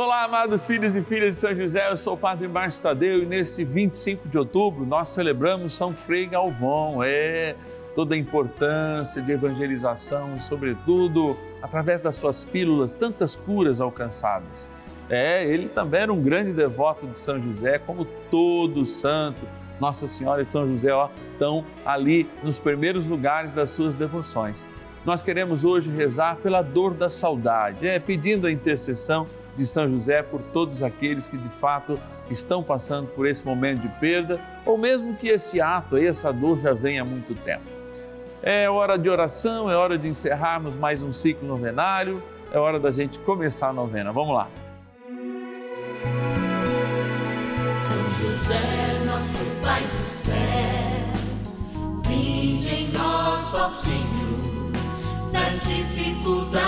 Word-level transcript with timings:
Olá, 0.00 0.22
amados 0.22 0.64
filhos 0.64 0.94
e 0.94 1.02
filhas 1.02 1.34
de 1.34 1.40
São 1.40 1.52
José, 1.52 1.90
eu 1.90 1.96
sou 1.96 2.14
o 2.14 2.16
Padre 2.16 2.46
Márcio 2.46 2.80
Tadeu 2.80 3.20
e 3.20 3.26
neste 3.26 3.64
25 3.64 4.28
de 4.28 4.38
outubro 4.38 4.86
nós 4.86 5.08
celebramos 5.08 5.72
São 5.72 5.92
Frei 5.92 6.24
Galvão. 6.24 7.02
É 7.02 7.56
toda 7.96 8.14
a 8.14 8.16
importância 8.16 9.20
de 9.20 9.32
evangelização 9.32 10.36
e, 10.36 10.40
sobretudo, 10.40 11.36
através 11.60 12.00
das 12.00 12.14
suas 12.14 12.44
pílulas, 12.44 12.94
tantas 12.94 13.34
curas 13.34 13.80
alcançadas. 13.80 14.70
É, 15.10 15.44
ele 15.44 15.68
também 15.68 16.02
era 16.02 16.12
um 16.12 16.22
grande 16.22 16.52
devoto 16.52 17.04
de 17.08 17.18
São 17.18 17.42
José, 17.42 17.80
como 17.80 18.04
todo 18.30 18.86
santo. 18.86 19.48
Nossa 19.80 20.06
Senhora 20.06 20.40
e 20.40 20.44
São 20.44 20.64
José 20.68 20.92
ó, 20.92 21.08
estão 21.32 21.64
ali 21.84 22.30
nos 22.44 22.56
primeiros 22.56 23.04
lugares 23.04 23.50
das 23.50 23.70
suas 23.70 23.96
devoções. 23.96 24.68
Nós 25.04 25.22
queremos 25.22 25.64
hoje 25.64 25.90
rezar 25.90 26.36
pela 26.36 26.62
dor 26.62 26.94
da 26.94 27.08
saudade, 27.08 27.84
é, 27.84 27.98
pedindo 27.98 28.46
a 28.46 28.52
intercessão 28.52 29.26
de 29.58 29.66
São 29.66 29.90
José 29.90 30.22
por 30.22 30.40
todos 30.40 30.82
aqueles 30.82 31.26
que 31.26 31.36
de 31.36 31.48
fato 31.48 31.98
estão 32.30 32.62
passando 32.62 33.08
por 33.08 33.26
esse 33.26 33.44
momento 33.44 33.82
de 33.82 33.88
perda, 34.00 34.40
ou 34.64 34.78
mesmo 34.78 35.16
que 35.16 35.28
esse 35.28 35.60
ato, 35.60 35.96
essa 35.96 36.32
dor 36.32 36.58
já 36.58 36.72
venha 36.72 37.02
há 37.02 37.04
muito 37.04 37.34
tempo. 37.34 37.64
É 38.40 38.70
hora 38.70 38.96
de 38.96 39.10
oração, 39.10 39.70
é 39.70 39.76
hora 39.76 39.98
de 39.98 40.06
encerrarmos 40.06 40.76
mais 40.76 41.02
um 41.02 41.12
ciclo 41.12 41.46
novenário, 41.46 42.22
é 42.52 42.58
hora 42.58 42.78
da 42.78 42.92
gente 42.92 43.18
começar 43.18 43.68
a 43.68 43.72
novena. 43.72 44.12
Vamos 44.12 44.34
lá. 44.34 44.48
José, 48.18 49.04
nosso 49.04 49.44
Pai 49.62 49.82
do 49.82 50.10
céu, 50.10 50.34
vinde 52.06 52.68
em 52.68 52.90
dificuldades 55.68 56.67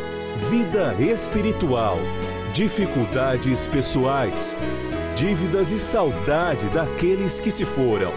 vida 0.49 0.95
espiritual, 0.99 1.97
dificuldades 2.51 3.67
pessoais, 3.67 4.55
dívidas 5.15 5.71
e 5.71 5.77
saudade 5.77 6.67
daqueles 6.69 7.39
que 7.39 7.51
se 7.51 7.63
foram. 7.63 8.11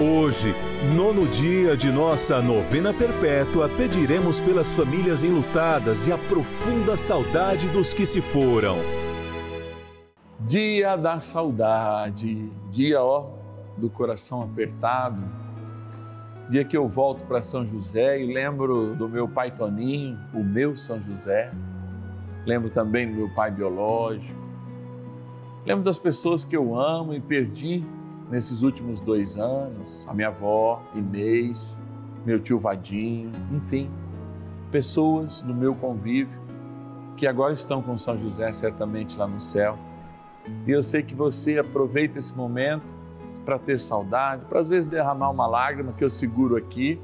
Hoje, 0.00 0.52
nono 0.96 1.28
dia 1.28 1.76
de 1.76 1.90
nossa 1.92 2.42
novena 2.42 2.92
perpétua, 2.92 3.68
pediremos 3.68 4.40
pelas 4.40 4.74
famílias 4.74 5.22
enlutadas 5.22 6.08
e 6.08 6.12
a 6.12 6.18
profunda 6.18 6.96
saudade 6.96 7.68
dos 7.68 7.94
que 7.94 8.04
se 8.04 8.20
foram. 8.20 8.78
Dia 10.40 10.96
da 10.96 11.20
saudade, 11.20 12.50
dia 12.70 13.00
ó 13.00 13.30
do 13.76 13.88
coração 13.88 14.42
apertado 14.42 15.22
Dia 16.50 16.64
que 16.64 16.76
eu 16.76 16.88
volto 16.88 17.24
para 17.26 17.40
São 17.42 17.64
José 17.64 18.20
e 18.20 18.26
lembro 18.26 18.96
do 18.96 19.08
meu 19.08 19.28
pai 19.28 19.52
Toninho, 19.52 20.18
o 20.34 20.42
meu 20.42 20.76
São 20.76 21.00
José. 21.00 21.52
Lembro 22.44 22.68
também 22.68 23.08
do 23.08 23.14
meu 23.14 23.30
pai 23.32 23.52
biológico. 23.52 24.36
Lembro 25.64 25.84
das 25.84 25.96
pessoas 25.96 26.44
que 26.44 26.56
eu 26.56 26.76
amo 26.76 27.14
e 27.14 27.20
perdi 27.20 27.84
nesses 28.28 28.62
últimos 28.62 29.00
dois 29.00 29.38
anos: 29.38 30.04
a 30.08 30.12
minha 30.12 30.26
avó, 30.26 30.82
Inês, 30.92 31.80
meu 32.26 32.40
tio 32.40 32.58
Vadinho, 32.58 33.30
enfim, 33.52 33.88
pessoas 34.72 35.42
no 35.42 35.54
meu 35.54 35.72
convívio 35.72 36.40
que 37.16 37.28
agora 37.28 37.52
estão 37.52 37.80
com 37.80 37.96
São 37.96 38.18
José, 38.18 38.50
certamente 38.50 39.16
lá 39.16 39.28
no 39.28 39.40
céu. 39.40 39.78
E 40.66 40.70
eu 40.72 40.82
sei 40.82 41.04
que 41.04 41.14
você 41.14 41.60
aproveita 41.60 42.18
esse 42.18 42.36
momento 42.36 42.92
para 43.44 43.58
ter 43.58 43.78
saudade, 43.78 44.44
para 44.46 44.60
às 44.60 44.68
vezes 44.68 44.86
derramar 44.86 45.30
uma 45.30 45.46
lágrima 45.46 45.92
que 45.92 46.04
eu 46.04 46.10
seguro 46.10 46.56
aqui, 46.56 47.00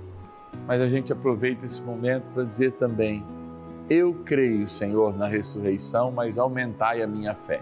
mas 0.67 0.81
a 0.81 0.89
gente 0.89 1.13
aproveita 1.13 1.65
esse 1.65 1.83
momento 1.83 2.31
para 2.31 2.45
dizer 2.45 2.73
também: 2.73 3.25
eu 3.89 4.15
creio, 4.25 4.67
Senhor, 4.67 5.17
na 5.17 5.27
ressurreição, 5.27 6.11
mas 6.11 6.39
aumentai 6.39 7.03
a 7.03 7.07
minha 7.07 7.35
fé. 7.35 7.61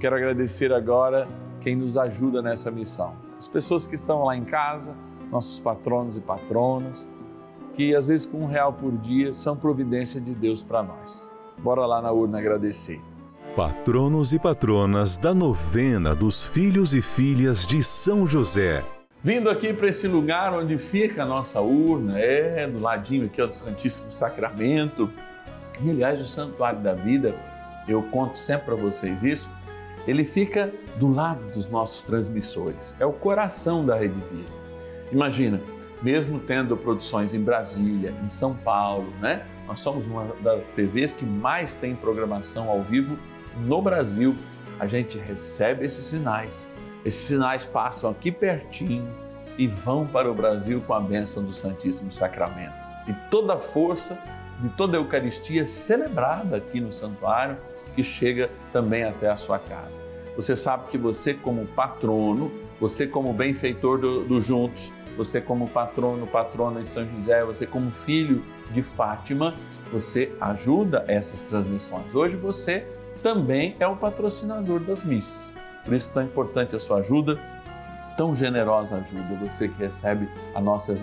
Quero 0.00 0.16
agradecer 0.16 0.72
agora 0.72 1.28
quem 1.60 1.76
nos 1.76 1.96
ajuda 1.96 2.42
nessa 2.42 2.70
missão. 2.70 3.14
As 3.38 3.48
pessoas 3.48 3.86
que 3.86 3.94
estão 3.94 4.24
lá 4.24 4.36
em 4.36 4.44
casa, 4.44 4.94
nossos 5.30 5.58
patronos 5.58 6.16
e 6.16 6.20
patronas, 6.20 7.10
que 7.74 7.94
às 7.94 8.08
vezes 8.08 8.26
com 8.26 8.38
um 8.38 8.46
real 8.46 8.72
por 8.72 8.92
dia 8.98 9.32
são 9.32 9.56
providência 9.56 10.20
de 10.20 10.34
Deus 10.34 10.62
para 10.62 10.82
nós. 10.82 11.30
Bora 11.58 11.86
lá 11.86 12.02
na 12.02 12.10
urna 12.10 12.38
agradecer. 12.38 13.00
Patronos 13.56 14.32
e 14.32 14.38
patronas 14.40 15.16
da 15.16 15.32
novena 15.32 16.12
dos 16.12 16.42
filhos 16.42 16.92
e 16.92 17.00
filhas 17.00 17.64
de 17.64 17.84
São 17.84 18.26
José. 18.26 18.84
Vindo 19.22 19.48
aqui 19.48 19.72
para 19.72 19.86
esse 19.86 20.08
lugar 20.08 20.52
onde 20.52 20.76
fica 20.76 21.22
a 21.22 21.24
nossa 21.24 21.60
urna, 21.60 22.18
é 22.18 22.66
do 22.66 22.80
ladinho 22.80 23.26
aqui 23.26 23.40
ó, 23.40 23.46
do 23.46 23.54
Santíssimo 23.54 24.10
Sacramento. 24.10 25.08
E 25.80 25.88
aliás, 25.88 26.20
o 26.20 26.24
Santuário 26.24 26.80
da 26.80 26.94
Vida, 26.94 27.32
eu 27.86 28.02
conto 28.02 28.36
sempre 28.36 28.66
para 28.66 28.74
vocês 28.74 29.22
isso, 29.22 29.48
ele 30.04 30.24
fica 30.24 30.72
do 30.96 31.06
lado 31.12 31.46
dos 31.52 31.68
nossos 31.68 32.02
transmissores, 32.02 32.96
é 32.98 33.06
o 33.06 33.12
coração 33.12 33.86
da 33.86 33.94
Rede 33.94 34.18
Vida. 34.32 34.50
Imagina, 35.12 35.60
mesmo 36.02 36.40
tendo 36.40 36.76
produções 36.76 37.32
em 37.32 37.40
Brasília, 37.40 38.12
em 38.24 38.28
São 38.28 38.52
Paulo, 38.52 39.12
né? 39.20 39.46
Nós 39.68 39.78
somos 39.78 40.08
uma 40.08 40.26
das 40.42 40.70
TVs 40.70 41.14
que 41.14 41.24
mais 41.24 41.72
tem 41.72 41.94
programação 41.94 42.68
ao 42.68 42.82
vivo 42.82 43.16
no 43.58 43.80
Brasil, 43.80 44.36
a 44.78 44.86
gente 44.86 45.18
recebe 45.18 45.84
esses 45.84 46.04
sinais. 46.04 46.66
Esses 47.04 47.20
sinais 47.20 47.64
passam 47.64 48.10
aqui 48.10 48.30
pertinho 48.30 49.08
e 49.56 49.66
vão 49.66 50.06
para 50.06 50.30
o 50.30 50.34
Brasil 50.34 50.82
com 50.86 50.94
a 50.94 51.00
bênção 51.00 51.44
do 51.44 51.52
Santíssimo 51.52 52.12
Sacramento. 52.12 52.88
E 53.06 53.12
toda 53.30 53.54
a 53.54 53.58
força 53.58 54.18
de 54.60 54.68
toda 54.70 54.96
a 54.96 55.00
Eucaristia 55.00 55.66
celebrada 55.66 56.56
aqui 56.56 56.80
no 56.80 56.92
santuário, 56.92 57.56
que 57.94 58.02
chega 58.02 58.50
também 58.72 59.04
até 59.04 59.28
a 59.28 59.36
sua 59.36 59.58
casa. 59.58 60.02
Você 60.36 60.56
sabe 60.56 60.88
que 60.88 60.98
você, 60.98 61.34
como 61.34 61.66
patrono, 61.66 62.50
você, 62.80 63.06
como 63.06 63.32
benfeitor 63.32 63.98
do, 63.98 64.24
do 64.24 64.40
Juntos, 64.40 64.92
você, 65.16 65.40
como 65.40 65.68
patrono, 65.68 66.26
patrona 66.26 66.80
de 66.80 66.88
São 66.88 67.06
José, 67.08 67.44
você, 67.44 67.66
como 67.66 67.90
filho 67.92 68.44
de 68.72 68.82
Fátima, 68.82 69.54
você 69.92 70.32
ajuda 70.40 71.04
essas 71.06 71.40
transmissões. 71.40 72.12
Hoje 72.14 72.34
você 72.34 72.84
também 73.24 73.74
é 73.80 73.86
o 73.86 73.96
patrocinador 73.96 74.80
das 74.80 75.02
missas. 75.02 75.54
Por 75.82 75.94
isso, 75.94 76.12
tão 76.12 76.22
importante 76.22 76.76
a 76.76 76.78
sua 76.78 76.98
ajuda, 76.98 77.40
tão 78.18 78.34
generosa 78.34 78.98
ajuda, 78.98 79.34
você 79.40 79.66
que 79.66 79.78
recebe 79.78 80.28
a 80.54 80.60
nossa 80.60 80.94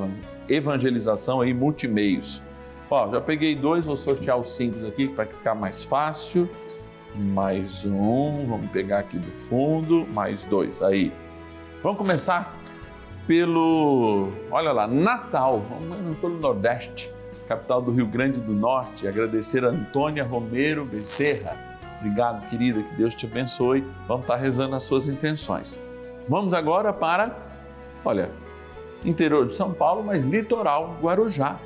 evangelização 0.48 1.42
aí 1.42 1.52
multimeios. 1.52 2.44
Ó, 2.92 3.10
já 3.10 3.20
peguei 3.20 3.56
dois, 3.56 3.88
vou 3.88 3.98
sortear 3.98 4.38
os 4.38 4.50
cinco 4.50 4.86
aqui 4.86 5.10
para 5.10 5.26
ficar 5.26 5.56
mais 5.56 5.84
fácil. 5.84 6.48
Mais 7.16 7.86
um, 7.86 8.46
vamos 8.48 8.70
pegar 8.70 9.00
aqui 9.00 9.18
do 9.18 9.36
fundo, 9.36 10.06
mais 10.14 10.44
dois, 10.44 10.80
aí. 10.84 11.12
Vamos 11.82 11.98
começar 11.98 12.56
pelo, 13.26 14.32
olha 14.52 14.72
lá, 14.72 14.86
Natal, 14.86 15.64
vamos 15.68 16.20
pelo 16.20 16.38
Nordeste, 16.38 17.12
capital 17.48 17.82
do 17.82 17.92
Rio 17.92 18.06
Grande 18.06 18.40
do 18.40 18.54
Norte, 18.54 19.08
agradecer 19.08 19.66
a 19.66 19.70
Antônia 19.70 20.24
Romero 20.24 20.86
Becerra 20.86 21.71
Obrigado, 22.02 22.46
querida, 22.50 22.84
que 22.84 22.96
Deus 22.96 23.16
te 23.16 23.26
abençoe. 23.26 23.86
Vamos 24.08 24.24
estar 24.24 24.36
rezando 24.36 24.76
as 24.76 24.84
suas 24.84 25.08
intenções. 25.08 25.80
Vamos 26.28 26.54
agora 26.54 26.92
para 26.92 27.36
Olha, 28.04 28.32
interior 29.06 29.48
de 29.48 29.54
São 29.54 29.74
Paulo, 29.74 30.04
mas 30.04 30.26
litoral 30.26 30.98
Guarujá. 31.02 31.60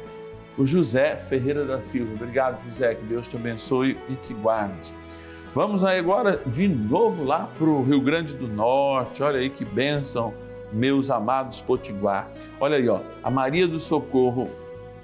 O 0.57 0.65
José 0.65 1.15
Ferreira 1.15 1.65
da 1.65 1.81
Silva. 1.81 2.13
Obrigado, 2.13 2.63
José, 2.63 2.95
que 2.95 3.05
Deus 3.05 3.27
te 3.27 3.35
abençoe 3.35 3.97
e 4.09 4.15
te 4.15 4.33
guarde. 4.33 4.93
Vamos 5.53 5.83
aí 5.83 5.99
agora 5.99 6.41
de 6.45 6.67
novo 6.67 7.23
lá 7.23 7.49
para 7.57 7.67
o 7.67 7.83
Rio 7.83 8.01
Grande 8.01 8.33
do 8.33 8.47
Norte. 8.47 9.23
Olha 9.23 9.39
aí 9.39 9.49
que 9.49 9.63
bênção, 9.63 10.33
meus 10.71 11.09
amados 11.09 11.61
Potiguar. 11.61 12.29
Olha 12.59 12.77
aí, 12.77 12.87
ó, 12.87 12.99
a 13.23 13.29
Maria 13.29 13.67
do 13.67 13.79
Socorro 13.79 14.49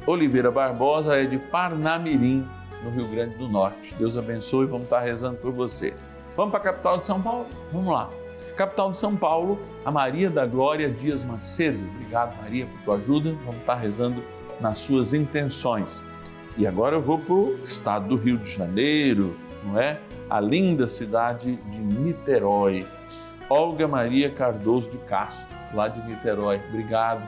Oliveira 0.06 0.52
Barbosa 0.52 1.16
é 1.16 1.26
de 1.26 1.38
Parnamirim, 1.38 2.46
no 2.84 2.90
Rio 2.90 3.08
Grande 3.08 3.36
do 3.36 3.48
Norte. 3.48 3.96
Deus 3.96 4.18
abençoe, 4.18 4.66
vamos 4.66 4.84
estar 4.84 5.00
rezando 5.00 5.38
por 5.38 5.52
você. 5.52 5.94
Vamos 6.36 6.52
para 6.52 6.60
a 6.60 6.64
capital 6.64 6.98
de 6.98 7.06
São 7.06 7.22
Paulo? 7.22 7.48
Vamos 7.72 7.94
lá. 7.94 8.10
Capital 8.56 8.92
de 8.92 8.98
São 8.98 9.16
Paulo, 9.16 9.60
a 9.86 9.92
Maria 9.92 10.30
da 10.30 10.46
Glória 10.46 10.90
Dias 10.90 11.24
Macedo. 11.24 11.80
Obrigado, 11.96 12.36
Maria, 12.42 12.66
por 12.66 12.82
tua 12.84 12.96
ajuda. 12.98 13.32
Vamos 13.46 13.62
estar 13.62 13.76
rezando 13.76 14.24
nas 14.60 14.80
suas 14.80 15.14
intenções. 15.14 16.04
E 16.58 16.68
agora 16.68 16.96
eu 16.96 17.02
vou 17.02 17.18
para 17.18 17.34
o 17.34 17.60
estado 17.64 18.10
do 18.10 18.16
Rio 18.16 18.38
de 18.38 18.50
Janeiro, 18.50 19.36
não 19.64 19.80
é? 19.80 20.00
A 20.30 20.40
linda 20.40 20.86
cidade 20.86 21.56
de 21.56 21.80
Niterói. 21.80 22.86
Olga 23.50 23.88
Maria 23.88 24.30
Cardoso 24.30 24.92
de 24.92 24.98
Castro, 25.00 25.58
lá 25.74 25.88
de 25.88 26.02
Niterói. 26.08 26.62
Obrigado, 26.70 27.28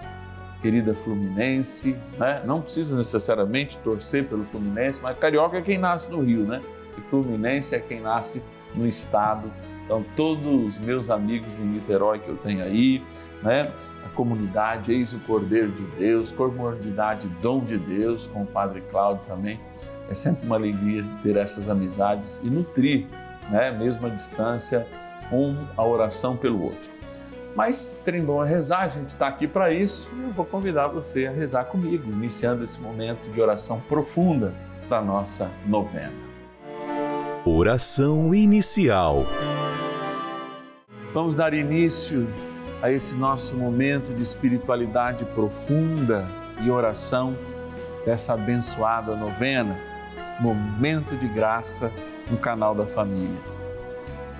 querida 0.63 0.95
Fluminense. 0.95 1.95
Né? 2.17 2.41
Não 2.45 2.61
precisa 2.61 2.95
necessariamente 2.95 3.77
torcer 3.79 4.23
pelo 4.23 4.45
Fluminense, 4.45 4.99
mas 5.03 5.19
carioca 5.19 5.57
é 5.57 5.61
quem 5.61 5.77
nasce 5.77 6.09
no 6.09 6.21
Rio, 6.21 6.45
né? 6.45 6.61
E 6.97 7.01
Fluminense 7.01 7.75
é 7.75 7.79
quem 7.79 7.99
nasce 7.99 8.41
no 8.73 8.87
estado. 8.87 9.51
Então, 9.83 10.03
todos 10.15 10.77
os 10.77 10.79
meus 10.79 11.09
amigos 11.09 11.53
de 11.53 11.61
Niterói 11.61 12.19
que 12.19 12.29
eu 12.29 12.37
tenho 12.37 12.63
aí, 12.63 13.03
né? 13.41 13.69
A 14.05 14.09
comunidade 14.15 14.93
Eis 14.93 15.13
o 15.13 15.19
Cordeiro 15.19 15.71
de 15.71 15.83
Deus, 15.97 16.31
comunidade 16.31 17.27
Dom 17.41 17.59
de 17.59 17.77
Deus, 17.77 18.25
com 18.25 18.43
o 18.43 18.47
Padre 18.47 18.81
Cláudio 18.89 19.23
também. 19.27 19.59
É 20.09 20.13
sempre 20.13 20.45
uma 20.45 20.55
alegria 20.55 21.03
ter 21.21 21.35
essas 21.35 21.67
amizades 21.67 22.39
e 22.41 22.49
nutrir, 22.49 23.05
né? 23.51 23.71
Mesmo 23.71 24.07
à 24.07 24.09
distância, 24.09 24.87
um 25.29 25.57
a 25.75 25.85
oração 25.85 26.37
pelo 26.37 26.63
outro. 26.63 27.02
Mas 27.55 27.99
trem 28.03 28.23
bom 28.23 28.43
é 28.43 28.49
rezar, 28.49 28.81
a 28.81 28.87
gente 28.87 29.09
está 29.09 29.27
aqui 29.27 29.47
para 29.47 29.71
isso 29.71 30.11
e 30.15 30.23
eu 30.23 30.31
vou 30.31 30.45
convidar 30.45 30.87
você 30.87 31.27
a 31.27 31.31
rezar 31.31 31.65
comigo, 31.65 32.11
iniciando 32.11 32.63
esse 32.63 32.81
momento 32.81 33.29
de 33.29 33.39
oração 33.39 33.79
profunda 33.81 34.53
da 34.89 34.99
nossa 35.01 35.51
novena. 35.67 36.13
Oração 37.45 38.33
inicial. 38.33 39.23
Vamos 41.13 41.35
dar 41.35 41.53
início 41.53 42.27
a 42.81 42.91
esse 42.91 43.15
nosso 43.15 43.55
momento 43.55 44.11
de 44.13 44.23
espiritualidade 44.23 45.23
profunda 45.25 46.27
e 46.63 46.71
oração 46.71 47.37
dessa 48.03 48.33
abençoada 48.33 49.15
novena, 49.15 49.77
momento 50.39 51.15
de 51.15 51.27
graça 51.27 51.91
no 52.31 52.37
canal 52.37 52.73
da 52.73 52.87
família. 52.87 53.62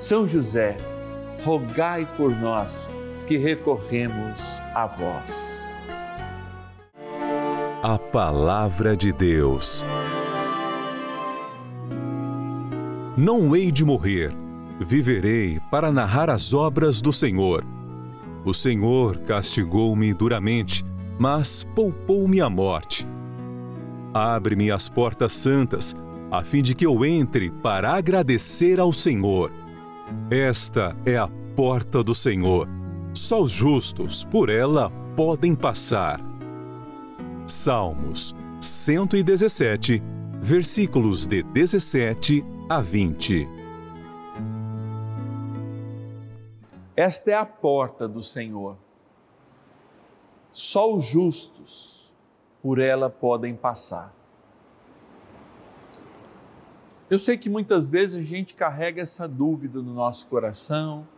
são 0.00 0.26
José, 0.26 0.76
rogai 1.44 2.06
por 2.16 2.30
nós 2.30 2.88
que 3.26 3.36
recorremos 3.36 4.60
a 4.74 4.86
vós. 4.86 5.66
A 7.82 7.98
Palavra 7.98 8.96
de 8.96 9.12
Deus. 9.12 9.84
Não 13.16 13.54
hei 13.54 13.72
de 13.72 13.84
morrer, 13.84 14.32
viverei 14.80 15.60
para 15.70 15.90
narrar 15.90 16.30
as 16.30 16.54
obras 16.54 17.00
do 17.00 17.12
Senhor. 17.12 17.64
O 18.44 18.54
Senhor 18.54 19.18
castigou-me 19.18 20.14
duramente, 20.14 20.84
mas 21.18 21.64
poupou-me 21.74 22.40
a 22.40 22.48
morte. 22.48 23.06
Abre-me 24.14 24.70
as 24.70 24.88
portas 24.88 25.32
santas, 25.32 25.94
a 26.30 26.42
fim 26.42 26.62
de 26.62 26.74
que 26.74 26.86
eu 26.86 27.04
entre 27.04 27.50
para 27.50 27.92
agradecer 27.92 28.78
ao 28.78 28.92
Senhor. 28.92 29.57
Esta 30.30 30.96
é 31.04 31.16
a 31.16 31.28
porta 31.56 32.02
do 32.02 32.14
Senhor. 32.14 32.68
Só 33.14 33.40
os 33.40 33.52
justos 33.52 34.24
por 34.24 34.48
ela 34.48 34.90
podem 35.16 35.54
passar. 35.54 36.20
Salmos 37.46 38.34
117, 38.60 40.02
versículos 40.40 41.26
de 41.26 41.42
17 41.42 42.44
a 42.68 42.80
20. 42.80 43.48
Esta 46.96 47.30
é 47.30 47.34
a 47.34 47.46
porta 47.46 48.08
do 48.08 48.22
Senhor. 48.22 48.76
Só 50.52 50.92
os 50.92 51.06
justos 51.06 52.12
por 52.60 52.78
ela 52.78 53.08
podem 53.08 53.54
passar. 53.54 54.17
Eu 57.10 57.16
sei 57.16 57.38
que 57.38 57.48
muitas 57.48 57.88
vezes 57.88 58.14
a 58.14 58.22
gente 58.22 58.54
carrega 58.54 59.00
essa 59.00 59.26
dúvida 59.26 59.80
no 59.80 59.94
nosso 59.94 60.26
coração. 60.26 61.08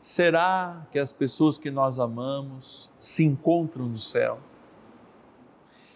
Será 0.00 0.84
que 0.90 0.98
as 0.98 1.12
pessoas 1.12 1.56
que 1.56 1.70
nós 1.70 2.00
amamos 2.00 2.90
se 2.98 3.24
encontram 3.24 3.86
no 3.86 3.98
céu? 3.98 4.40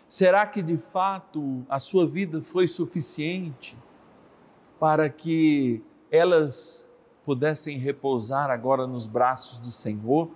Será 0.08 0.46
que 0.46 0.62
de 0.62 0.76
fato 0.76 1.64
a 1.68 1.80
sua 1.80 2.06
vida 2.06 2.40
foi 2.40 2.68
suficiente 2.68 3.76
para 4.78 5.08
que 5.08 5.82
elas 6.08 6.88
pudessem 7.25 7.78
repousar 7.78 8.49
agora 8.49 8.87
nos 8.87 9.08
braços 9.08 9.58
do 9.58 9.72
Senhor 9.72 10.30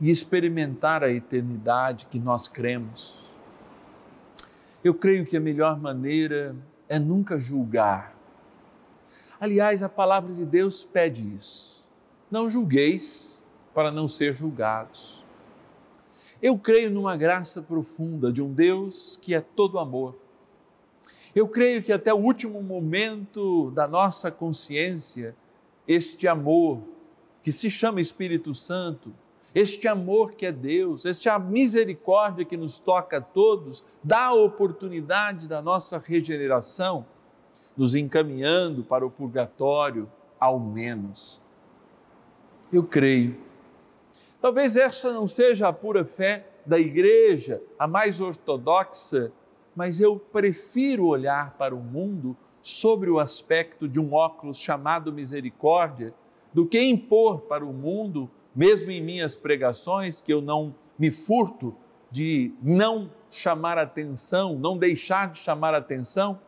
e 0.00 0.10
experimentar 0.10 1.02
a 1.02 1.10
eternidade 1.10 2.06
que 2.06 2.20
nós 2.20 2.46
cremos? 2.46 3.34
Eu 4.84 4.94
creio 4.94 5.26
que 5.26 5.36
a 5.36 5.40
melhor 5.40 5.80
maneira 5.80 6.54
é 6.88 7.00
nunca 7.00 7.36
julgar. 7.36 8.14
Aliás, 9.40 9.82
a 9.82 9.88
palavra 9.88 10.32
de 10.32 10.44
Deus 10.44 10.84
pede 10.84 11.34
isso. 11.36 11.86
Não 12.30 12.48
julgueis 12.48 13.42
para 13.74 13.90
não 13.90 14.06
ser 14.06 14.34
julgados. 14.34 15.24
Eu 16.40 16.58
creio 16.58 16.90
numa 16.90 17.16
graça 17.16 17.62
profunda 17.62 18.32
de 18.32 18.42
um 18.42 18.52
Deus 18.52 19.18
que 19.20 19.34
é 19.34 19.40
todo 19.40 19.78
amor. 19.78 20.16
Eu 21.34 21.48
creio 21.48 21.82
que 21.82 21.92
até 21.92 22.14
o 22.14 22.18
último 22.18 22.62
momento 22.62 23.70
da 23.72 23.88
nossa 23.88 24.30
consciência, 24.30 25.34
este 25.86 26.28
amor 26.28 26.82
que 27.42 27.50
se 27.50 27.68
chama 27.70 28.00
Espírito 28.00 28.54
Santo, 28.54 29.12
este 29.54 29.86
amor 29.88 30.32
que 30.32 30.46
é 30.46 30.52
Deus, 30.52 31.06
esta 31.06 31.38
misericórdia 31.38 32.44
que 32.44 32.56
nos 32.56 32.78
toca 32.78 33.18
a 33.18 33.20
todos, 33.20 33.84
dá 34.02 34.26
a 34.26 34.34
oportunidade 34.34 35.46
da 35.46 35.62
nossa 35.62 35.98
regeneração, 35.98 37.06
nos 37.76 37.94
encaminhando 37.94 38.82
para 38.82 39.04
o 39.06 39.10
purgatório, 39.10 40.10
ao 40.38 40.58
menos. 40.58 41.40
Eu 42.72 42.82
creio. 42.82 43.36
Talvez 44.40 44.76
essa 44.76 45.12
não 45.12 45.26
seja 45.26 45.68
a 45.68 45.72
pura 45.72 46.04
fé 46.04 46.46
da 46.66 46.78
igreja, 46.78 47.62
a 47.78 47.86
mais 47.86 48.20
ortodoxa, 48.20 49.32
mas 49.74 50.00
eu 50.00 50.18
prefiro 50.18 51.06
olhar 51.06 51.54
para 51.58 51.74
o 51.74 51.80
mundo 51.80 52.36
sobre 52.60 53.10
o 53.10 53.18
aspecto 53.18 53.88
de 53.88 54.00
um 54.00 54.14
óculos 54.14 54.58
chamado 54.58 55.12
misericórdia, 55.12 56.14
do 56.52 56.66
que 56.66 56.80
impor 56.80 57.40
para 57.42 57.64
o 57.64 57.72
mundo 57.72 58.30
mesmo 58.54 58.90
em 58.90 59.02
minhas 59.02 59.34
pregações, 59.34 60.20
que 60.20 60.32
eu 60.32 60.40
não 60.40 60.74
me 60.98 61.10
furto 61.10 61.74
de 62.10 62.52
não 62.62 63.10
chamar 63.30 63.78
atenção, 63.78 64.56
não 64.56 64.78
deixar 64.78 65.32
de 65.32 65.38
chamar 65.38 65.74
atenção, 65.74 66.38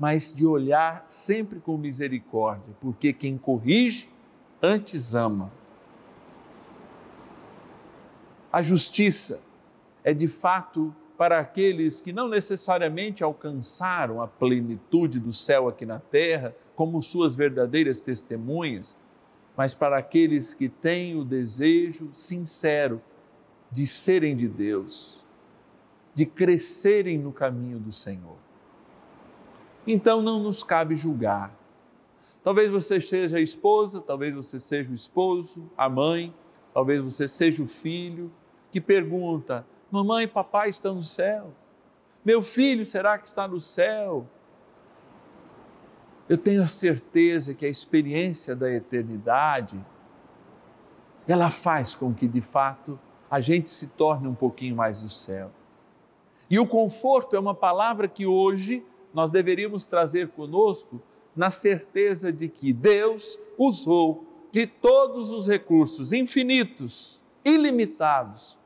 mas 0.00 0.32
de 0.32 0.46
olhar 0.46 1.04
sempre 1.06 1.60
com 1.60 1.76
misericórdia, 1.76 2.74
porque 2.80 3.12
quem 3.12 3.36
corrige 3.36 4.08
antes 4.62 5.14
ama. 5.14 5.52
A 8.50 8.62
justiça 8.62 9.42
é 10.02 10.14
de 10.14 10.26
fato 10.26 10.96
para 11.18 11.38
aqueles 11.38 12.00
que 12.00 12.14
não 12.14 12.28
necessariamente 12.28 13.22
alcançaram 13.22 14.22
a 14.22 14.26
plenitude 14.26 15.20
do 15.20 15.34
céu 15.34 15.68
aqui 15.68 15.84
na 15.84 15.98
terra, 15.98 16.56
como 16.74 17.02
suas 17.02 17.34
verdadeiras 17.34 18.00
testemunhas, 18.00 18.96
mas 19.54 19.74
para 19.74 19.98
aqueles 19.98 20.54
que 20.54 20.70
têm 20.70 21.14
o 21.14 21.26
desejo 21.26 22.08
sincero 22.10 23.02
de 23.70 23.86
serem 23.86 24.34
de 24.34 24.48
Deus, 24.48 25.22
de 26.14 26.24
crescerem 26.24 27.18
no 27.18 27.34
caminho 27.34 27.78
do 27.78 27.92
Senhor. 27.92 28.49
Então 29.86 30.20
não 30.22 30.38
nos 30.38 30.62
cabe 30.62 30.96
julgar. 30.96 31.54
Talvez 32.42 32.70
você 32.70 33.00
seja 33.00 33.36
a 33.36 33.40
esposa, 33.40 34.00
talvez 34.00 34.34
você 34.34 34.58
seja 34.58 34.90
o 34.90 34.94
esposo, 34.94 35.70
a 35.76 35.88
mãe, 35.88 36.34
talvez 36.72 37.02
você 37.02 37.28
seja 37.28 37.62
o 37.62 37.66
filho 37.66 38.32
que 38.70 38.80
pergunta: 38.80 39.66
Mamãe, 39.90 40.26
papai 40.26 40.70
estão 40.70 40.94
no 40.94 41.02
céu? 41.02 41.52
Meu 42.24 42.42
filho, 42.42 42.84
será 42.86 43.18
que 43.18 43.26
está 43.26 43.48
no 43.48 43.60
céu? 43.60 44.26
Eu 46.28 46.38
tenho 46.38 46.62
a 46.62 46.68
certeza 46.68 47.54
que 47.54 47.66
a 47.66 47.68
experiência 47.68 48.54
da 48.54 48.70
eternidade 48.70 49.84
ela 51.26 51.50
faz 51.50 51.94
com 51.94 52.14
que 52.14 52.26
de 52.26 52.40
fato 52.40 52.98
a 53.30 53.40
gente 53.40 53.70
se 53.70 53.88
torne 53.88 54.26
um 54.26 54.34
pouquinho 54.34 54.74
mais 54.74 55.02
do 55.02 55.08
céu. 55.08 55.50
E 56.48 56.58
o 56.58 56.66
conforto 56.66 57.36
é 57.36 57.38
uma 57.38 57.54
palavra 57.54 58.08
que 58.08 58.26
hoje 58.26 58.84
nós 59.12 59.30
deveríamos 59.30 59.84
trazer 59.84 60.28
conosco 60.28 61.02
na 61.34 61.50
certeza 61.50 62.32
de 62.32 62.48
que 62.48 62.72
Deus 62.72 63.38
usou 63.56 64.24
de 64.50 64.66
todos 64.66 65.30
os 65.30 65.46
recursos 65.46 66.12
infinitos, 66.12 67.20
ilimitados, 67.44 68.58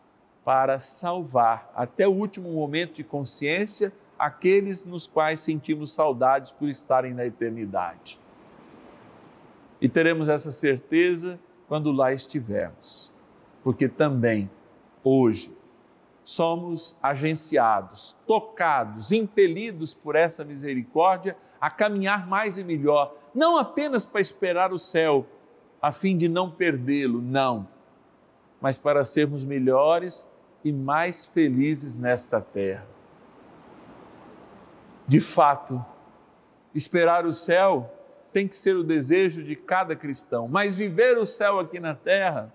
para 0.45 0.79
salvar 0.79 1.73
até 1.75 2.07
o 2.07 2.13
último 2.13 2.53
momento 2.53 2.95
de 2.95 3.05
consciência 3.05 3.93
aqueles 4.19 4.85
nos 4.85 5.07
quais 5.07 5.41
sentimos 5.41 5.93
saudades 5.93 6.53
por 6.53 6.69
estarem 6.69 7.15
na 7.15 7.25
eternidade. 7.25 8.21
E 9.81 9.89
teremos 9.89 10.29
essa 10.29 10.53
certeza 10.53 11.39
quando 11.67 11.91
lá 11.93 12.13
estivermos, 12.13 13.13
porque 13.63 13.89
também, 13.89 14.51
hoje, 15.03 15.53
somos 16.25 16.97
agenciados, 17.03 18.17
tocados, 18.27 19.13
impelidos 19.13 19.93
por 19.95 20.17
essa 20.17 20.45
misericórdia 20.45 21.37
a 21.61 21.71
caminhar 21.71 22.27
mais 22.27 22.59
e 22.59 22.65
melhor, 22.65 23.15
não 23.35 23.59
apenas 23.59 24.07
para 24.07 24.21
esperar 24.21 24.73
o 24.73 24.79
céu, 24.79 25.27
a 25.81 25.93
fim 25.93 26.17
de 26.17 26.29
não 26.29 26.51
perdê-lo, 26.51 27.21
não, 27.21 27.69
mas 28.61 28.79
para 28.79 29.05
sermos 29.05 29.45
melhores 29.45 30.27
e 30.65 30.73
mais 30.73 31.27
felizes 31.27 31.97
nesta 31.97 32.41
terra. 32.41 32.87
De 35.07 35.21
fato, 35.21 35.85
esperar 36.75 37.27
o 37.27 37.33
céu 37.33 37.93
tem 38.33 38.49
que 38.49 38.57
ser 38.57 38.75
o 38.75 38.83
desejo 38.83 39.45
de 39.45 39.55
cada 39.55 39.95
cristão, 39.95 40.49
mas 40.49 40.75
viver 40.75 41.19
o 41.19 41.27
céu 41.27 41.61
aqui 41.61 41.79
na 41.79 41.95
terra 41.95 42.53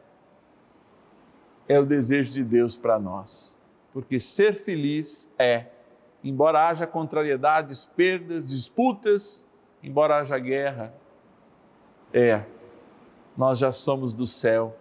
é 1.68 1.80
o 1.80 1.86
desejo 1.86 2.32
de 2.32 2.44
Deus 2.44 2.76
para 2.76 2.98
nós, 2.98 3.59
porque 3.94 4.20
ser 4.20 4.54
feliz 4.54 5.30
é, 5.38 5.68
embora 6.24 6.68
haja 6.68 6.86
contrariedades, 6.86 7.86
perdas, 7.86 8.46
disputas, 8.46 9.46
embora 9.82 10.18
haja 10.18 10.38
guerra, 10.38 10.94
é, 12.14 12.44
nós 13.38 13.60
já 13.60 13.72
somos 13.72 14.14
do 14.14 14.28
céu, 14.28 14.76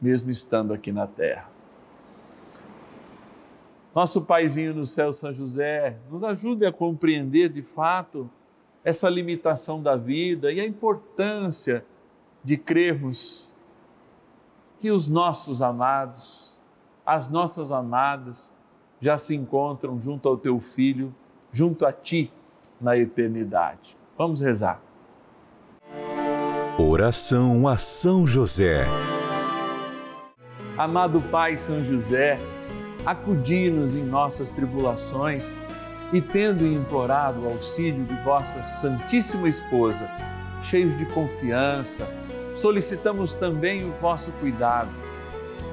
mesmo 0.00 0.30
estando 0.30 0.74
aqui 0.74 0.92
na 0.92 1.06
terra. 1.06 1.50
Nosso 3.94 4.22
paizinho 4.22 4.74
no 4.74 4.86
céu, 4.86 5.12
São 5.12 5.32
José, 5.34 5.98
nos 6.10 6.24
ajude 6.24 6.64
a 6.64 6.72
compreender 6.72 7.48
de 7.48 7.62
fato 7.62 8.30
essa 8.82 9.08
limitação 9.08 9.82
da 9.82 9.96
vida 9.96 10.50
e 10.50 10.60
a 10.60 10.66
importância 10.66 11.84
de 12.42 12.56
crermos 12.56 13.52
que 14.78 14.90
os 14.90 15.08
nossos 15.08 15.62
amados, 15.62 16.51
as 17.04 17.28
nossas 17.28 17.72
amadas, 17.72 18.54
já 19.00 19.18
se 19.18 19.34
encontram 19.34 20.00
junto 20.00 20.28
ao 20.28 20.36
teu 20.36 20.60
filho, 20.60 21.12
junto 21.50 21.84
a 21.84 21.92
ti 21.92 22.32
na 22.80 22.96
eternidade. 22.96 23.96
Vamos 24.16 24.40
rezar. 24.40 24.80
Oração 26.78 27.66
a 27.66 27.76
São 27.76 28.26
José. 28.26 28.86
Amado 30.78 31.20
Pai 31.20 31.56
São 31.56 31.84
José, 31.84 32.38
acudi-nos 33.04 33.94
em 33.94 34.04
nossas 34.04 34.50
tribulações 34.50 35.52
e, 36.12 36.20
tendo 36.20 36.66
implorado 36.66 37.40
o 37.40 37.48
auxílio 37.48 38.04
de 38.04 38.14
vossa 38.22 38.62
Santíssima 38.62 39.48
Esposa, 39.48 40.08
cheios 40.62 40.96
de 40.96 41.04
confiança, 41.06 42.06
solicitamos 42.54 43.34
também 43.34 43.84
o 43.84 43.92
vosso 44.00 44.30
cuidado 44.32 44.90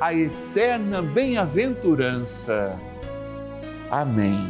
a 0.00 0.14
eterna 0.14 1.02
bem-aventurança. 1.02 2.78
Amém. 3.90 4.48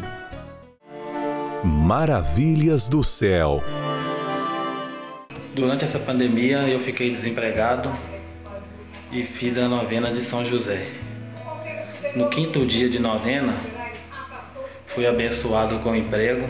Maravilhas 1.64 2.88
do 2.88 3.02
céu. 3.02 3.62
Durante 5.54 5.84
essa 5.84 5.98
pandemia 5.98 6.68
eu 6.68 6.78
fiquei 6.80 7.10
desempregado 7.10 7.90
e 9.10 9.24
fiz 9.24 9.56
a 9.56 9.68
novena 9.68 10.12
de 10.12 10.22
São 10.22 10.44
José. 10.44 10.86
No 12.14 12.28
quinto 12.28 12.66
dia 12.66 12.88
de 12.90 12.98
novena, 12.98 13.54
fui 14.86 15.06
abençoado 15.06 15.78
com 15.78 15.96
emprego 15.96 16.46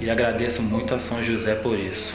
e 0.00 0.08
agradeço 0.08 0.62
muito 0.62 0.94
a 0.94 0.98
São 0.98 1.22
José 1.22 1.54
por 1.54 1.78
isso. 1.78 2.14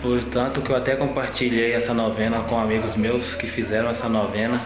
Portanto, 0.00 0.60
que 0.60 0.70
eu 0.70 0.76
até 0.76 0.94
compartilhei 0.94 1.72
essa 1.72 1.92
novena 1.92 2.40
com 2.40 2.58
amigos 2.58 2.94
meus 2.94 3.34
que 3.34 3.48
fizeram 3.48 3.88
essa 3.88 4.08
novena 4.08 4.60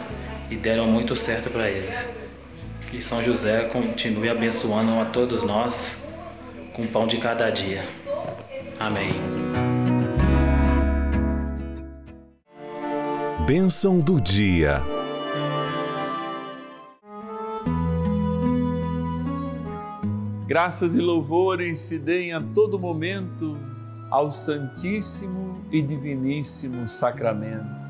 e 0.50 0.56
deram 0.56 0.86
muito 0.86 1.14
certo 1.16 1.50
para 1.50 1.68
eles. 1.68 1.94
Que 2.90 3.00
São 3.00 3.22
José 3.22 3.64
continue 3.64 4.28
abençoando 4.28 5.00
a 5.00 5.06
todos 5.06 5.42
nós 5.42 6.02
com 6.72 6.82
o 6.82 6.88
pão 6.88 7.06
de 7.06 7.18
cada 7.18 7.50
dia. 7.50 7.84
Amém. 8.78 9.12
Bênção 13.46 13.98
do 13.98 14.20
dia. 14.20 14.82
Graças 20.46 20.94
e 20.94 21.00
louvores 21.00 21.80
se 21.80 21.98
deem 21.98 22.32
a 22.32 22.40
todo 22.40 22.78
momento 22.78 23.58
ao 24.10 24.30
Santíssimo 24.30 25.64
e 25.70 25.82
Diviníssimo 25.82 26.88
Sacramento. 26.88 27.85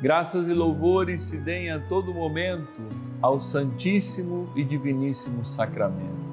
Graças 0.00 0.48
e 0.48 0.54
louvores 0.54 1.22
se 1.22 1.38
deem 1.38 1.70
a 1.70 1.78
todo 1.78 2.14
momento 2.14 2.80
ao 3.20 3.38
Santíssimo 3.38 4.48
e 4.56 4.64
Diviníssimo 4.64 5.44
Sacramento. 5.44 6.30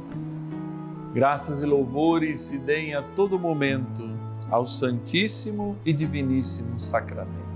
Graças 1.14 1.62
e 1.62 1.66
louvores 1.66 2.40
se 2.42 2.58
deem 2.58 2.94
a 2.94 3.02
todo 3.02 3.38
momento 3.38 4.10
ao 4.50 4.66
Santíssimo 4.66 5.78
e 5.86 5.92
Diviníssimo 5.92 6.80
Sacramento. 6.80 7.48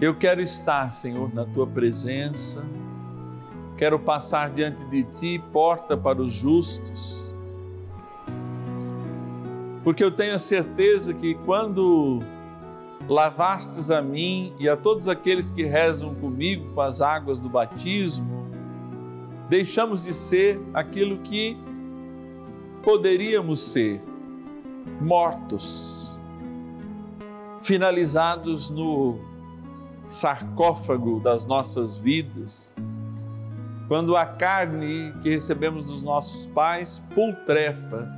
Eu 0.00 0.14
quero 0.14 0.40
estar, 0.40 0.88
Senhor, 0.90 1.34
na 1.34 1.44
tua 1.44 1.66
presença 1.66 2.64
Quero 3.78 3.96
passar 3.96 4.50
diante 4.50 4.84
de 4.86 5.04
ti, 5.04 5.38
porta 5.52 5.96
para 5.96 6.20
os 6.20 6.34
justos. 6.34 7.32
Porque 9.88 10.04
eu 10.04 10.10
tenho 10.10 10.34
a 10.34 10.38
certeza 10.38 11.14
que 11.14 11.34
quando 11.46 12.18
lavastes 13.08 13.90
a 13.90 14.02
mim 14.02 14.52
e 14.58 14.68
a 14.68 14.76
todos 14.76 15.08
aqueles 15.08 15.50
que 15.50 15.62
rezam 15.62 16.14
comigo 16.14 16.74
com 16.74 16.82
as 16.82 17.00
águas 17.00 17.38
do 17.38 17.48
batismo, 17.48 18.50
deixamos 19.48 20.04
de 20.04 20.12
ser 20.12 20.60
aquilo 20.74 21.20
que 21.20 21.56
poderíamos 22.82 23.60
ser, 23.60 24.02
mortos, 25.00 26.20
finalizados 27.62 28.68
no 28.68 29.18
sarcófago 30.04 31.18
das 31.18 31.46
nossas 31.46 31.96
vidas 31.96 32.74
quando 33.88 34.18
a 34.18 34.26
carne 34.26 35.14
que 35.22 35.30
recebemos 35.30 35.88
dos 35.88 36.02
nossos 36.02 36.46
pais 36.46 37.02
pultrefa 37.14 38.17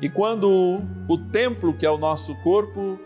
e 0.00 0.08
quando 0.08 0.80
o 1.08 1.18
templo 1.18 1.74
que 1.74 1.84
é 1.84 1.90
o 1.90 1.98
nosso 1.98 2.34
corpo 2.42 2.98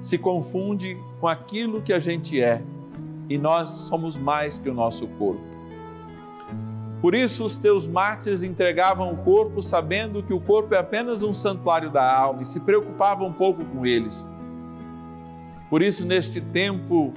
se 0.00 0.18
confunde 0.18 0.98
com 1.20 1.28
aquilo 1.28 1.82
que 1.82 1.92
a 1.92 1.98
gente 1.98 2.40
é 2.40 2.62
e 3.28 3.38
nós 3.38 3.68
somos 3.68 4.16
mais 4.16 4.58
que 4.58 4.68
o 4.68 4.74
nosso 4.74 5.06
corpo. 5.06 5.54
Por 7.00 7.14
isso, 7.14 7.44
os 7.44 7.58
teus 7.58 7.86
mártires 7.86 8.42
entregavam 8.42 9.12
o 9.12 9.16
corpo 9.18 9.60
sabendo 9.60 10.22
que 10.22 10.32
o 10.32 10.40
corpo 10.40 10.74
é 10.74 10.78
apenas 10.78 11.22
um 11.22 11.34
santuário 11.34 11.90
da 11.90 12.10
alma 12.10 12.40
e 12.40 12.44
se 12.46 12.60
preocupavam 12.60 13.28
um 13.28 13.32
pouco 13.32 13.62
com 13.62 13.84
eles. 13.84 14.30
Por 15.68 15.82
isso, 15.82 16.06
neste 16.06 16.40
tempo, 16.40 17.12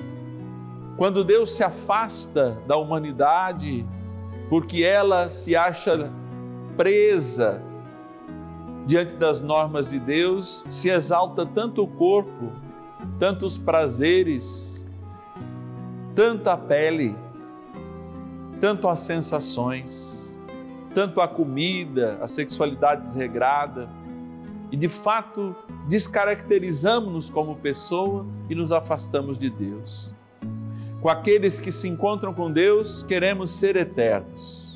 quando 0.97 1.23
Deus 1.23 1.51
se 1.51 1.63
afasta 1.63 2.61
da 2.67 2.75
humanidade, 2.75 3.87
porque 4.49 4.83
ela 4.83 5.29
se 5.29 5.55
acha 5.55 6.11
presa 6.75 7.61
diante 8.87 9.15
das 9.15 9.41
normas 9.41 9.87
de 9.89 9.99
Deus, 9.99 10.65
se 10.69 10.89
exalta 10.89 11.45
tanto 11.45 11.83
o 11.83 11.87
corpo, 11.87 12.53
tantos 13.19 13.57
prazeres, 13.57 14.87
tanto 16.15 16.49
a 16.49 16.55
pele, 16.55 17.13
tanto 18.61 18.87
as 18.87 18.99
sensações, 19.01 20.39
tanto 20.95 21.19
a 21.19 21.27
comida, 21.27 22.17
a 22.21 22.27
sexualidade 22.27 23.01
desregrada, 23.01 23.89
e 24.71 24.77
de 24.77 24.87
fato 24.87 25.53
descaracterizamos-nos 25.87 27.29
como 27.29 27.57
pessoa 27.57 28.25
e 28.49 28.55
nos 28.55 28.71
afastamos 28.71 29.37
de 29.37 29.49
Deus. 29.49 30.13
Com 31.01 31.09
aqueles 31.09 31.59
que 31.59 31.73
se 31.73 31.89
encontram 31.89 32.33
com 32.33 32.51
Deus, 32.51 33.03
queremos 33.03 33.51
ser 33.51 33.75
eternos. 33.75 34.66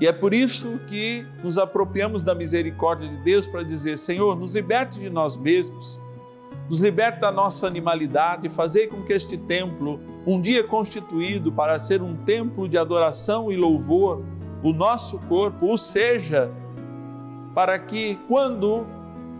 E 0.00 0.06
é 0.06 0.12
por 0.12 0.34
isso 0.34 0.80
que 0.86 1.26
nos 1.42 1.56
apropriamos 1.56 2.22
da 2.22 2.34
misericórdia 2.34 3.08
de 3.08 3.16
Deus 3.18 3.46
para 3.46 3.62
dizer: 3.62 3.96
Senhor, 3.98 4.36
nos 4.36 4.52
liberte 4.52 4.98
de 4.98 5.08
nós 5.08 5.36
mesmos, 5.36 6.00
nos 6.68 6.80
liberte 6.80 7.20
da 7.20 7.30
nossa 7.30 7.66
animalidade, 7.66 8.48
fazer 8.48 8.88
com 8.88 9.02
que 9.02 9.12
este 9.12 9.36
templo, 9.36 10.00
um 10.26 10.40
dia 10.40 10.64
constituído 10.64 11.52
para 11.52 11.78
ser 11.78 12.02
um 12.02 12.16
templo 12.16 12.68
de 12.68 12.76
adoração 12.76 13.52
e 13.52 13.56
louvor, 13.56 14.22
o 14.62 14.72
nosso 14.72 15.18
corpo, 15.20 15.72
o 15.72 15.78
seja, 15.78 16.50
para 17.54 17.78
que 17.78 18.18
quando 18.26 18.86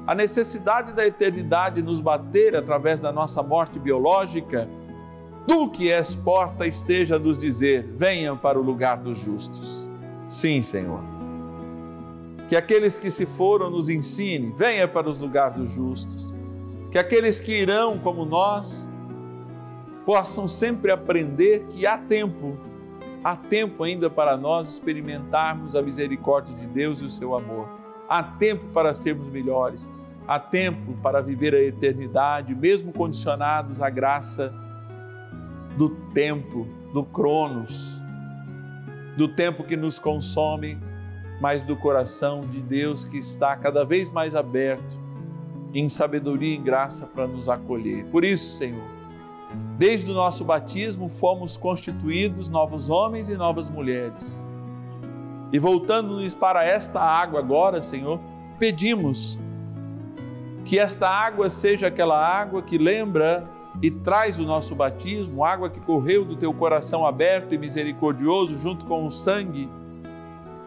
a 0.07 0.15
necessidade 0.15 0.93
da 0.93 1.05
eternidade 1.07 1.83
nos 1.83 2.01
bater 2.01 2.55
através 2.55 3.01
da 3.01 3.11
nossa 3.11 3.43
morte 3.43 3.79
biológica, 3.79 4.69
Tu 5.47 5.69
que 5.69 5.93
és 5.93 6.15
porta, 6.15 6.67
esteja 6.67 7.17
a 7.17 7.19
nos 7.19 7.37
dizer: 7.37 7.87
venham 7.97 8.37
para 8.37 8.59
o 8.59 8.63
lugar 8.63 8.97
dos 8.97 9.19
justos. 9.19 9.91
Sim, 10.35 10.63
Senhor. 10.63 11.01
Que 12.49 12.57
aqueles 12.57 12.99
que 12.99 13.09
se 13.09 13.25
foram 13.25 13.71
nos 13.71 13.89
ensine, 13.89 14.53
venha 14.57 14.89
para 14.89 15.09
os 15.09 15.21
lugares 15.21 15.57
dos 15.57 15.71
justos. 15.71 16.35
Que 16.91 16.99
aqueles 16.99 17.39
que 17.39 17.53
irão 17.53 18.01
como 18.01 18.25
nós 18.25 18.91
possam 20.05 20.49
sempre 20.49 20.91
aprender 20.91 21.67
que 21.69 21.87
há 21.87 21.97
tempo, 21.97 22.59
há 23.23 23.37
tempo 23.37 23.85
ainda 23.85 24.11
para 24.11 24.37
nós 24.37 24.71
experimentarmos 24.71 25.77
a 25.77 25.83
misericórdia 25.83 26.53
de 26.57 26.67
Deus 26.67 27.01
e 27.01 27.05
o 27.05 27.11
seu 27.11 27.37
amor. 27.37 27.69
Há 28.09 28.21
tempo 28.21 28.65
para 28.73 28.93
sermos 28.93 29.29
melhores. 29.29 29.89
Há 30.27 30.41
tempo 30.41 30.95
para 31.01 31.23
viver 31.23 31.55
a 31.55 31.63
eternidade, 31.63 32.57
mesmo 32.57 32.93
condicionados 32.93 33.81
à 33.81 33.89
graça 33.89 34.53
do 35.77 35.91
tempo, 36.13 36.67
do 36.93 37.05
cronos, 37.05 38.03
do 39.17 39.29
tempo 39.29 39.65
que 39.65 39.77
nos 39.77 39.99
consome, 39.99 40.79
mas 41.41 41.63
do 41.63 41.77
coração 41.77 42.43
de 42.43 42.61
Deus 42.63 43.05
que 43.05 43.19
está 43.19 43.57
cada 43.57 43.85
vez 43.85 44.09
mais 44.11 44.35
aberto 44.35 44.99
em 45.75 45.89
sabedoria 45.89 46.55
e 46.55 46.57
em 46.57 46.63
graça 46.63 47.07
para 47.07 47.27
nos 47.27 47.49
acolher. 47.49 48.05
Por 48.07 48.25
isso, 48.25 48.57
Senhor, 48.57 48.89
desde 49.77 50.11
o 50.11 50.15
nosso 50.15 50.45
batismo 50.45 51.09
fomos 51.09 51.57
constituídos 51.57 52.49
novos 52.49 52.89
homens 52.89 53.29
e 53.29 53.37
novas 53.37 53.69
mulheres. 53.69 54.43
E 55.53 55.59
voltando-nos 55.59 56.35
para 56.35 56.65
esta 56.65 57.01
água 57.01 57.41
agora, 57.41 57.83
Senhor, 57.83 58.21
pedimos 58.59 59.39
que 60.65 60.79
esta 60.79 61.09
água 61.09 61.51
seja 61.51 61.89
aquela 61.89 62.19
água 62.19 62.63
que 62.63 62.79
lembra 62.79 63.49
e 63.83 63.91
traz 63.91 64.39
o 64.39 64.45
nosso 64.45 64.75
batismo, 64.75 65.45
água 65.45 65.69
que 65.69 65.81
correu 65.81 66.25
do 66.25 66.37
teu 66.37 66.53
coração 66.53 67.07
aberto 67.07 67.55
e 67.55 67.59
misericordioso 67.59 68.59
junto 68.59 68.85
com 68.85 69.05
o 69.07 69.11
sangue 69.11 69.69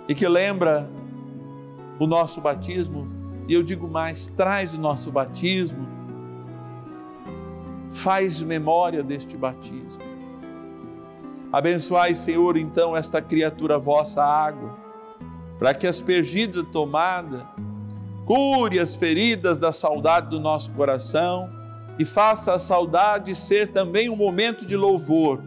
e 0.07 0.15
que 0.15 0.27
lembra 0.27 0.89
o 1.99 2.05
nosso 2.05 2.41
batismo. 2.41 3.07
E 3.47 3.53
eu 3.53 3.63
digo 3.63 3.87
mais: 3.87 4.27
traz 4.27 4.73
o 4.73 4.79
nosso 4.79 5.11
batismo, 5.11 5.87
faz 7.89 8.41
memória 8.41 9.01
deste 9.01 9.37
batismo. 9.37 10.03
Abençoai, 11.51 12.13
Senhor, 12.13 12.57
então 12.57 12.95
esta 12.95 13.21
criatura 13.21 13.79
vossa 13.79 14.21
água, 14.21 14.77
para 15.57 15.73
que 15.73 15.87
aspergida 15.87 16.61
tomada 16.63 17.47
cure 18.25 18.77
as 18.77 18.97
feridas 18.97 19.57
da 19.57 19.71
saudade 19.71 20.29
do 20.29 20.37
nosso 20.37 20.73
coração 20.73 21.56
e 21.99 22.05
faça 22.05 22.53
a 22.53 22.59
saudade 22.59 23.35
ser 23.35 23.69
também 23.69 24.09
um 24.09 24.15
momento 24.15 24.65
de 24.65 24.75
louvor 24.75 25.41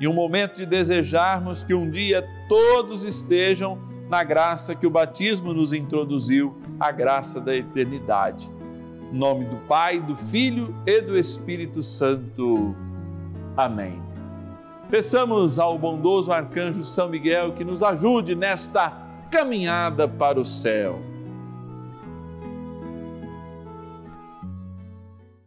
e 0.00 0.06
um 0.06 0.12
momento 0.12 0.56
de 0.56 0.66
desejarmos 0.66 1.64
que 1.64 1.74
um 1.74 1.90
dia 1.90 2.26
todos 2.48 3.04
estejam 3.04 3.78
na 4.08 4.22
graça 4.22 4.74
que 4.74 4.86
o 4.86 4.90
batismo 4.90 5.52
nos 5.52 5.72
introduziu, 5.72 6.56
a 6.78 6.92
graça 6.92 7.40
da 7.40 7.56
eternidade. 7.56 8.50
Em 9.12 9.18
nome 9.18 9.46
do 9.46 9.56
Pai, 9.66 9.98
do 9.98 10.16
Filho 10.16 10.74
e 10.86 11.00
do 11.00 11.18
Espírito 11.18 11.82
Santo. 11.82 12.76
Amém. 13.56 14.00
Peçamos 14.90 15.58
ao 15.58 15.76
bondoso 15.76 16.32
arcanjo 16.32 16.84
São 16.84 17.08
Miguel 17.08 17.54
que 17.54 17.64
nos 17.64 17.82
ajude 17.82 18.36
nesta 18.36 18.92
caminhada 19.30 20.06
para 20.06 20.38
o 20.38 20.44
céu. 20.44 21.00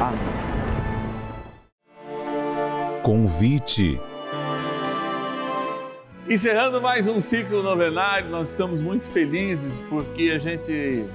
Amém. 0.00 0.54
Convite. 3.02 4.00
Encerrando 6.28 6.80
mais 6.80 7.06
um 7.06 7.20
ciclo 7.20 7.62
novenário, 7.62 8.30
nós 8.30 8.48
estamos 8.48 8.80
muito 8.80 9.06
felizes 9.10 9.80
porque 9.90 10.32
a 10.34 10.38
gente 10.38 11.06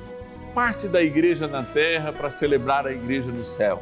parte 0.54 0.88
da 0.88 1.02
igreja 1.02 1.48
na 1.48 1.64
terra 1.64 2.14
para 2.14 2.30
celebrar 2.30 2.86
a 2.86 2.92
igreja 2.92 3.32
no 3.32 3.44
céu. 3.44 3.82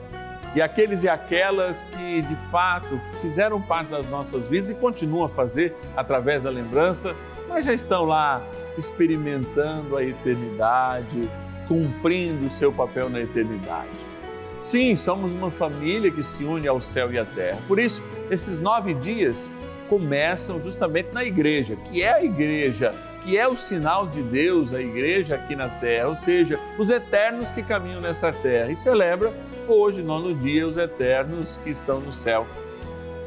E 0.56 0.62
aqueles 0.62 1.04
e 1.04 1.10
aquelas 1.10 1.84
que 1.84 2.22
de 2.22 2.36
fato 2.50 2.98
fizeram 3.22 3.62
parte 3.62 3.92
das 3.92 4.08
nossas 4.08 4.48
vidas 4.48 4.70
e 4.70 4.76
continuam 4.76 5.26
a 5.26 5.30
fazer 5.30 5.76
através 5.96 6.44
da 6.44 6.50
lembrança, 6.50 7.16
mas 7.50 7.66
já 7.66 7.74
estão 7.74 8.06
lá 8.06 8.42
experimentando 8.78 9.98
a 9.98 10.04
eternidade, 10.04 11.30
cumprindo 11.68 12.46
o 12.46 12.50
seu 12.50 12.72
papel 12.72 13.10
na 13.10 13.20
eternidade. 13.20 14.17
Sim, 14.60 14.96
somos 14.96 15.32
uma 15.32 15.52
família 15.52 16.10
que 16.10 16.24
se 16.24 16.44
une 16.44 16.68
ao 16.68 16.82
céu 16.82 17.12
e 17.12 17.18
à 17.18 17.26
terra. 17.26 17.60
Por 17.68 17.80
isso, 17.80 18.04
esses 18.30 18.60
nove 18.60 18.94
dias 18.94 19.52
começam 19.88 20.60
justamente 20.62 21.10
na 21.14 21.24
igreja, 21.24 21.76
que 21.76 22.04
é 22.04 22.14
a 22.14 22.24
igreja, 22.24 22.94
que 23.24 23.38
é 23.38 23.48
o 23.48 23.56
sinal 23.56 24.08
de 24.08 24.22
Deus, 24.22 24.74
a 24.74 24.82
igreja 24.82 25.36
aqui 25.36 25.56
na 25.56 25.70
terra, 25.70 26.10
ou 26.10 26.16
seja, 26.16 26.60
os 26.78 26.90
eternos 26.90 27.52
que 27.52 27.64
caminham 27.64 28.02
nessa 28.02 28.32
terra. 28.32 28.72
E 28.72 28.76
celebra 28.76 29.32
hoje, 29.68 30.02
nono 30.02 30.34
dia, 30.34 30.68
os 30.68 30.78
eternos 30.78 31.58
que 31.64 31.70
estão 31.70 32.00
no 32.00 32.12
céu. 32.12 32.48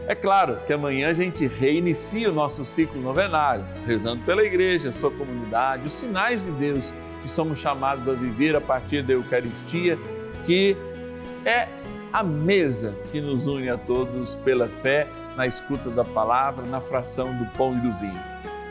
É 0.07 0.15
claro 0.15 0.59
que 0.67 0.73
amanhã 0.73 1.11
a 1.11 1.15
gente 1.15 1.47
reinicia 1.47 2.31
o 2.31 2.33
nosso 2.33 2.65
ciclo 2.65 3.01
novenário, 3.01 3.65
rezando 3.87 4.25
pela 4.25 4.43
igreja, 4.43 4.91
sua 4.91 5.11
comunidade, 5.11 5.85
os 5.85 5.93
sinais 5.93 6.43
de 6.43 6.51
Deus 6.51 6.93
que 7.23 7.31
somos 7.31 7.59
chamados 7.59 8.09
a 8.09 8.13
viver 8.13 8.57
a 8.57 8.61
partir 8.61 9.03
da 9.03 9.13
Eucaristia, 9.13 9.99
que 10.45 10.77
é 11.45 11.69
a 12.13 12.23
mesa 12.23 12.95
que 13.13 13.21
nos 13.21 13.47
une 13.47 13.69
a 13.69 13.79
todos 13.79 14.37
pela 14.37 14.69
fé, 14.69 15.07
na 15.37 15.47
escuta 15.47 15.91
da 15.91 16.05
palavra, 16.05 16.65
na 16.67 16.81
fração 16.81 17.37
do 17.37 17.47
pão 17.57 17.77
e 17.77 17.81
do 17.81 17.93
vinho. 17.95 18.21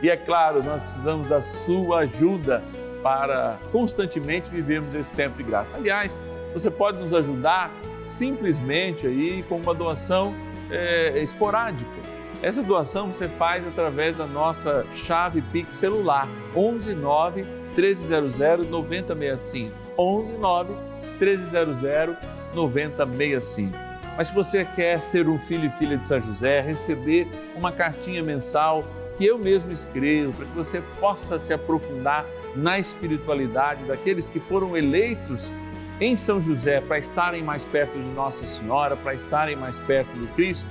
E 0.02 0.10
é 0.10 0.18
claro, 0.18 0.64
nós 0.64 0.82
precisamos 0.82 1.28
da 1.28 1.42
sua 1.42 2.00
ajuda 2.00 2.64
para 3.02 3.58
constantemente 3.72 4.50
vivermos 4.50 4.94
esse 4.96 5.12
tempo 5.14 5.38
de 5.38 5.44
graça. 5.44 5.76
Aliás, 5.78 6.22
você 6.54 6.70
pode 6.70 7.00
nos 7.00 7.14
ajudar 7.14 7.72
simplesmente 8.06 9.08
aí 9.08 9.44
com 9.44 9.58
uma 9.58 9.74
doação 9.74 10.34
é, 10.70 11.22
esporádica. 11.22 12.00
Essa 12.42 12.64
doação 12.64 13.12
você 13.12 13.28
faz 13.28 13.68
através 13.68 14.18
da 14.18 14.26
nossa 14.26 14.86
chave 14.94 15.42
Pix 15.42 15.76
celular 15.76 16.28
11 16.56 16.94
9 16.96 17.44
1300 17.76 18.70
9065 18.70 19.76
11 19.98 20.34
9 20.34 20.74
1300 21.20 21.84
9065. 22.54 23.78
Mas 24.18 24.28
se 24.28 24.34
você 24.34 24.66
quer 24.66 25.02
ser 25.02 25.30
um 25.30 25.40
filho 25.40 25.68
e 25.68 25.72
filha 25.72 25.98
de 25.98 26.08
São 26.08 26.22
José, 26.22 26.60
receber 26.60 27.28
uma 27.56 27.72
cartinha 27.72 28.22
mensal 28.22 28.84
que 29.18 29.26
eu 29.26 29.38
mesmo 29.38 29.72
escrevo, 29.72 30.34
para 30.34 30.46
que 30.46 30.56
você 30.56 30.82
possa 31.00 31.40
se 31.40 31.54
aprofundar 31.54 32.26
na 32.56 32.80
espiritualidade 32.80 33.84
daqueles 33.86 34.30
que 34.30 34.40
foram 34.40 34.76
eleitos 34.76 35.52
em 36.02 36.16
São 36.16 36.42
José 36.42 36.82
para 36.82 36.98
estarem 36.98 37.44
mais 37.44 37.66
perto 37.66 37.94
de 37.94 38.10
Nossa 38.10 38.46
Senhora, 38.46 38.96
para 38.96 39.14
estarem 39.14 39.56
mais 39.56 39.80
perto 39.80 40.12
do 40.18 40.28
Cristo, 40.36 40.70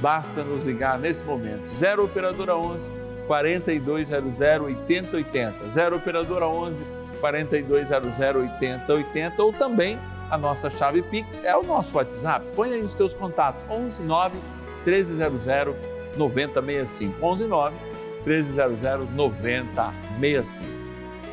basta 0.00 0.42
nos 0.42 0.62
ligar 0.62 0.98
nesse 0.98 1.24
momento. 1.24 1.66
0 1.66 2.04
Operadora 2.04 2.56
11 2.56 2.90
4200 3.26 4.40
8080. 4.40 5.68
0 5.68 5.96
Operadora 5.96 6.48
11 6.48 6.84
4200 7.20 8.18
8080 8.18 9.42
ou 9.42 9.52
também 9.52 9.98
a 10.30 10.38
nossa 10.38 10.70
chave 10.70 11.02
Pix 11.02 11.42
é 11.44 11.56
o 11.56 11.62
nosso 11.62 11.96
WhatsApp. 11.96 12.46
Põe 12.54 12.72
aí 12.74 12.82
os 12.82 12.94
teus 12.94 13.12
contatos: 13.12 13.66
11 13.68 14.02
9 14.02 14.38
1300 14.86 15.44
9065. 16.16 17.26
11 17.26 17.46
9 17.46 17.76
1300 18.24 18.82
9065. 19.14 20.80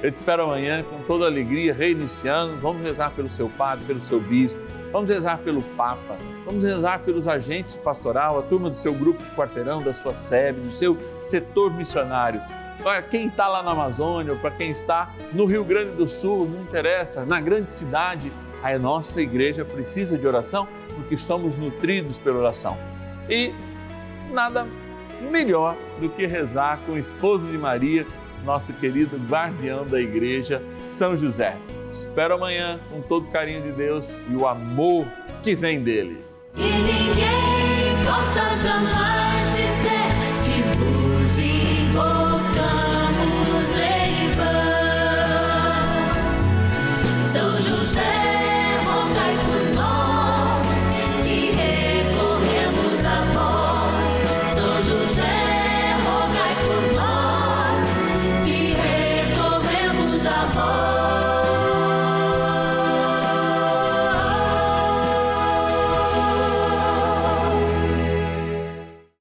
Eu 0.02 0.12
te 0.12 0.16
espero 0.16 0.44
amanhã 0.44 0.84
com 0.84 1.02
toda 1.04 1.26
alegria, 1.26 1.74
reiniciando. 1.74 2.58
Vamos 2.58 2.84
rezar 2.84 3.12
pelo 3.12 3.30
seu 3.30 3.50
padre, 3.50 3.86
pelo 3.86 4.02
seu 4.02 4.20
bispo, 4.20 4.62
vamos 4.92 5.10
rezar 5.10 5.40
pelo 5.40 5.64
Papa, 5.76 6.18
vamos 6.46 6.64
rezar 6.64 7.00
pelos 7.00 7.28
agentes 7.28 7.76
pastoral, 7.76 8.38
a 8.38 8.44
turma 8.44 8.70
do 8.70 8.78
seu 8.78 8.94
grupo 8.94 9.24
de 9.24 9.32
quarteirão, 9.32 9.82
da 9.82 9.92
sua 9.94 10.14
sede, 10.14 10.60
do 10.60 10.70
seu 10.70 10.98
setor 11.20 11.74
missionário. 11.74 12.40
Para 12.84 13.02
quem 13.02 13.28
está 13.28 13.48
lá 13.48 13.64
na 13.64 13.72
Amazônia, 13.72 14.36
para 14.36 14.52
quem 14.52 14.70
está 14.70 15.10
no 15.34 15.46
Rio 15.46 15.64
Grande 15.64 15.96
do 15.96 16.08
Sul, 16.08 16.48
não 16.48 16.62
interessa, 16.62 17.26
na 17.26 17.42
grande 17.42 17.72
cidade, 17.72 18.32
a 18.64 18.78
nossa 18.78 19.22
igreja 19.22 19.64
precisa 19.64 20.18
de 20.18 20.28
oração 20.28 20.68
porque 20.96 21.16
somos 21.16 21.56
nutridos 21.56 22.18
pela 22.18 22.40
oração. 22.40 22.78
E 23.30 23.54
nada 24.32 24.68
melhor 25.32 25.76
do 26.00 26.10
que 26.10 26.26
rezar 26.26 26.80
com 26.86 26.94
o 26.94 26.98
esposo 26.98 27.52
de 27.52 27.58
Maria, 27.58 28.06
nosso 28.44 28.74
querido 28.74 29.18
guardião 29.28 29.86
da 29.86 30.00
igreja, 30.00 30.62
São 30.86 31.18
José. 31.18 31.58
Espero 31.90 32.36
amanhã 32.36 32.80
com 32.90 33.02
todo 33.02 33.28
carinho 33.28 33.62
de 33.62 33.72
Deus 33.72 34.16
e 34.30 34.36
o 34.36 34.48
amor 34.48 35.06
que 35.44 35.56
vem 35.56 35.82
dele. 35.82 36.24
E 36.56 36.62
ninguém 36.62 38.06
possa 38.06 38.56
jamais 38.56 39.52
dizer 39.52 40.07